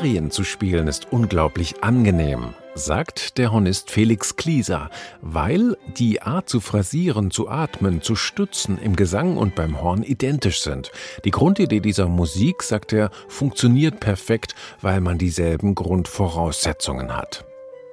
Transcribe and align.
Arien 0.00 0.30
zu 0.30 0.44
spielen 0.44 0.88
ist 0.88 1.12
unglaublich 1.12 1.84
angenehm, 1.84 2.54
sagt 2.74 3.38
der 3.38 3.52
Hornist 3.52 3.90
Felix 3.90 4.36
Klieser, 4.36 4.90
weil 5.20 5.76
die 5.96 6.22
Art 6.22 6.48
zu 6.48 6.60
phrasieren, 6.60 7.30
zu 7.30 7.48
atmen, 7.48 8.02
zu 8.02 8.16
stützen 8.16 8.78
im 8.82 8.96
Gesang 8.96 9.36
und 9.36 9.54
beim 9.54 9.80
Horn 9.80 10.02
identisch 10.02 10.60
sind. 10.62 10.90
Die 11.24 11.30
Grundidee 11.30 11.80
dieser 11.80 12.08
Musik, 12.08 12.62
sagt 12.62 12.92
er, 12.92 13.10
funktioniert 13.28 14.00
perfekt, 14.00 14.54
weil 14.80 15.00
man 15.00 15.18
dieselben 15.18 15.74
Grundvoraussetzungen 15.74 17.16
hat. 17.16 17.44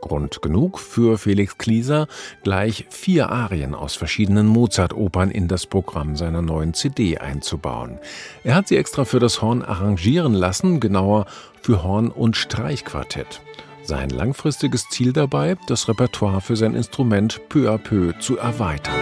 Grund 0.00 0.42
genug 0.42 0.78
für 0.78 1.18
Felix 1.18 1.58
Klieser, 1.58 2.08
gleich 2.42 2.86
vier 2.88 3.30
Arien 3.30 3.74
aus 3.74 3.96
verschiedenen 3.96 4.46
Mozart-Opern 4.46 5.30
in 5.30 5.46
das 5.46 5.66
Programm 5.66 6.16
seiner 6.16 6.42
neuen 6.42 6.74
CD 6.74 7.18
einzubauen. 7.18 7.98
Er 8.42 8.54
hat 8.54 8.68
sie 8.68 8.76
extra 8.76 9.04
für 9.04 9.18
das 9.18 9.42
Horn 9.42 9.62
arrangieren 9.62 10.34
lassen, 10.34 10.80
genauer 10.80 11.26
für 11.60 11.82
Horn- 11.82 12.10
und 12.10 12.36
Streichquartett. 12.36 13.42
Sein 13.90 14.10
langfristiges 14.10 14.88
Ziel 14.88 15.12
dabei, 15.12 15.56
das 15.66 15.88
Repertoire 15.88 16.40
für 16.40 16.54
sein 16.54 16.76
Instrument 16.76 17.40
peu 17.48 17.68
à 17.68 17.76
peu 17.76 18.12
zu 18.20 18.38
erweitern. 18.38 18.94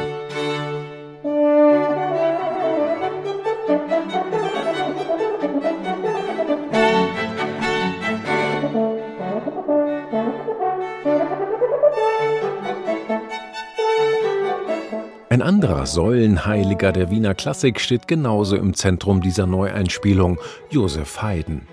Ein 15.29 15.43
anderer 15.43 15.85
Säulenheiliger 15.85 16.93
der 16.93 17.11
Wiener 17.11 17.35
Klassik 17.35 17.79
steht 17.79 18.09
genauso 18.09 18.57
im 18.57 18.73
Zentrum 18.73 19.21
dieser 19.21 19.47
Neueinspielung, 19.47 20.39
Josef 20.71 21.21
Haydn. 21.21 21.69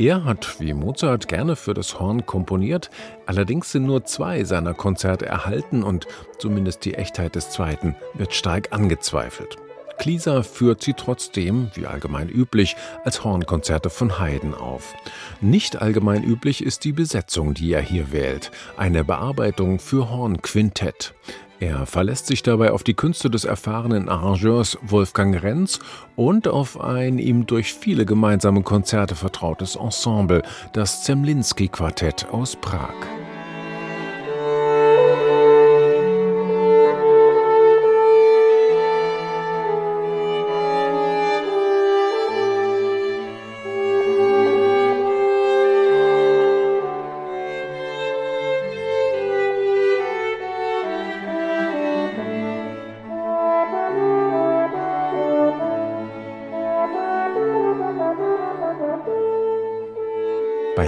Er 0.00 0.24
hat 0.24 0.58
wie 0.60 0.72
Mozart 0.72 1.28
gerne 1.28 1.56
für 1.56 1.74
das 1.74 2.00
Horn 2.00 2.24
komponiert, 2.24 2.88
allerdings 3.26 3.70
sind 3.70 3.84
nur 3.84 4.06
zwei 4.06 4.44
seiner 4.44 4.72
Konzerte 4.72 5.26
erhalten 5.26 5.82
und 5.82 6.06
zumindest 6.38 6.86
die 6.86 6.94
Echtheit 6.94 7.34
des 7.34 7.50
zweiten 7.50 7.94
wird 8.14 8.32
stark 8.32 8.72
angezweifelt. 8.72 9.58
Klieser 9.98 10.42
führt 10.42 10.82
sie 10.82 10.94
trotzdem, 10.94 11.70
wie 11.74 11.86
allgemein 11.86 12.30
üblich, 12.30 12.76
als 13.04 13.24
Hornkonzerte 13.24 13.90
von 13.90 14.18
Haydn 14.18 14.54
auf. 14.54 14.94
Nicht 15.42 15.82
allgemein 15.82 16.24
üblich 16.24 16.64
ist 16.64 16.84
die 16.84 16.92
Besetzung, 16.92 17.52
die 17.52 17.70
er 17.70 17.82
hier 17.82 18.10
wählt, 18.10 18.50
eine 18.78 19.04
Bearbeitung 19.04 19.78
für 19.80 20.08
Hornquintett. 20.08 21.12
Er 21.60 21.84
verlässt 21.84 22.26
sich 22.26 22.42
dabei 22.42 22.72
auf 22.72 22.84
die 22.84 22.94
Künste 22.94 23.28
des 23.28 23.44
erfahrenen 23.44 24.08
Arrangeurs 24.08 24.78
Wolfgang 24.80 25.42
Renz 25.42 25.78
und 26.16 26.48
auf 26.48 26.80
ein 26.80 27.18
ihm 27.18 27.46
durch 27.46 27.74
viele 27.74 28.06
gemeinsame 28.06 28.62
Konzerte 28.62 29.14
vertrautes 29.14 29.76
Ensemble, 29.76 30.42
das 30.72 31.04
Zemlinski-Quartett 31.04 32.28
aus 32.32 32.56
Prag. 32.56 32.94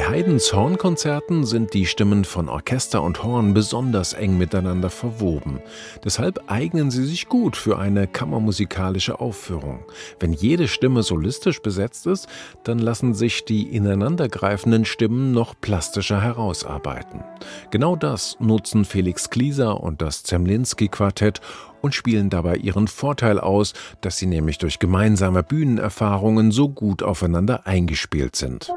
Bei 0.02 0.08
Haydns 0.08 0.52
Hornkonzerten 0.52 1.46
sind 1.46 1.74
die 1.74 1.86
Stimmen 1.86 2.24
von 2.24 2.48
Orchester 2.48 3.04
und 3.04 3.22
Horn 3.22 3.54
besonders 3.54 4.14
eng 4.14 4.36
miteinander 4.36 4.90
verwoben. 4.90 5.60
Deshalb 6.04 6.42
eignen 6.48 6.90
sie 6.90 7.04
sich 7.04 7.28
gut 7.28 7.56
für 7.56 7.78
eine 7.78 8.08
kammermusikalische 8.08 9.20
Aufführung. 9.20 9.84
Wenn 10.18 10.32
jede 10.32 10.66
Stimme 10.66 11.04
solistisch 11.04 11.62
besetzt 11.62 12.08
ist, 12.08 12.26
dann 12.64 12.80
lassen 12.80 13.14
sich 13.14 13.44
die 13.44 13.62
ineinandergreifenden 13.62 14.86
Stimmen 14.86 15.30
noch 15.30 15.54
plastischer 15.60 16.20
herausarbeiten. 16.20 17.22
Genau 17.70 17.94
das 17.94 18.36
nutzen 18.40 18.84
Felix 18.84 19.30
Klieser 19.30 19.80
und 19.80 20.02
das 20.02 20.24
Zemlinski-Quartett 20.24 21.40
und 21.80 21.94
spielen 21.94 22.28
dabei 22.28 22.56
ihren 22.56 22.88
Vorteil 22.88 23.38
aus, 23.38 23.72
dass 24.00 24.18
sie 24.18 24.26
nämlich 24.26 24.58
durch 24.58 24.80
gemeinsame 24.80 25.44
Bühnenerfahrungen 25.44 26.50
so 26.50 26.68
gut 26.68 27.04
aufeinander 27.04 27.68
eingespielt 27.68 28.34
sind. 28.34 28.72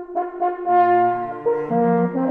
Die 1.68 2.25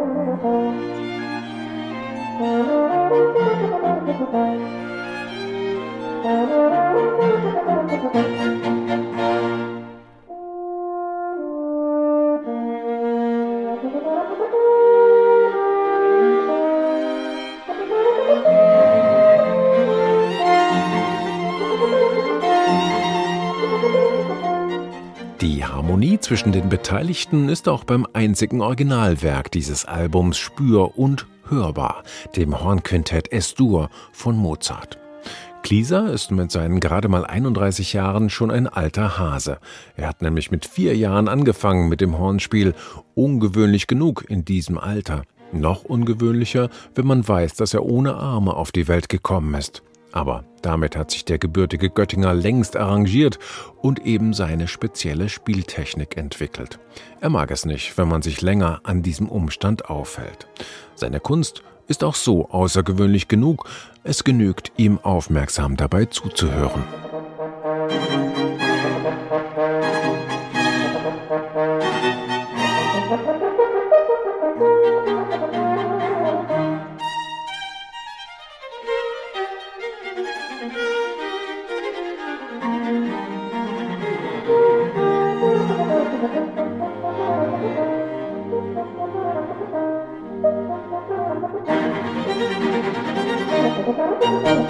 Harmonie 25.95 26.19
zwischen 26.19 26.51
den 26.51 26.69
Beteiligten 26.69 27.49
ist 27.49 27.69
auch 27.69 27.85
beim 27.85 28.05
einzigen 28.15 28.61
Originalwerk 28.63 29.53
dieses 29.53 29.85
Albums 29.85 30.39
spür- 30.39 30.99
und 30.99 31.29
hörbar, 31.49 32.03
dem 32.35 32.61
Hornquintett 32.61 33.31
S-Dur 33.31 33.91
von 34.13 34.37
Mozart. 34.37 34.99
Klieser 35.63 36.13
ist 36.13 36.33
mit 36.33 36.51
seinen 36.51 36.81
gerade 36.81 37.07
mal 37.07 37.25
31 37.25 37.93
Jahren 37.93 38.29
schon 38.29 38.51
ein 38.51 38.67
alter 38.67 39.21
Hase. 39.21 39.59
Er 39.95 40.09
hat 40.09 40.21
nämlich 40.21 40.51
mit 40.51 40.67
vier 40.67 40.97
Jahren 40.97 41.29
angefangen 41.29 41.89
mit 41.89 42.01
dem 42.01 42.19
Hornspiel. 42.19 42.75
Ungewöhnlich 43.15 43.87
genug 43.87 44.25
in 44.29 44.45
diesem 44.45 44.79
Alter. 44.79 45.23
Noch 45.53 45.85
ungewöhnlicher, 45.85 46.71
wenn 46.97 47.07
man 47.07 47.29
weiß, 47.29 47.55
dass 47.55 47.73
er 47.73 47.85
ohne 47.85 48.15
Arme 48.17 48.55
auf 48.55 48.73
die 48.73 48.89
Welt 48.89 49.09
gekommen 49.09 49.55
ist. 49.55 49.85
Aber 50.15 50.45
damit 50.63 50.95
hat 50.95 51.11
sich 51.11 51.25
der 51.25 51.39
gebürtige 51.39 51.91
Göttinger 51.91 52.35
längst 52.35 52.77
arrangiert 52.77 53.41
und 53.83 54.07
eben 54.07 54.33
seine 54.33 54.69
spezielle 54.69 55.29
Spieltechnik 55.29 56.17
entwickelt. 56.17 56.79
Er 57.21 57.31
mag 57.31 57.51
es 57.51 57.65
nicht, 57.65 57.99
wenn 57.99 58.07
man 58.07 58.23
sich 58.23 58.41
länger 58.41 58.79
an 58.85 59.03
diesem 59.03 59.29
Umstand 59.29 59.91
aufhält. 59.91 60.47
Seine 60.95 61.19
Kunst 61.19 61.65
ist 61.89 62.05
auch 62.05 62.15
so 62.15 62.49
außergewöhnlich 62.51 63.27
genug, 63.27 63.69
es 64.05 64.23
genügt, 64.23 64.71
ihm 64.77 65.01
aufmerksam 65.01 65.77
dabei 65.77 66.05
zuzuhören. 66.05 66.85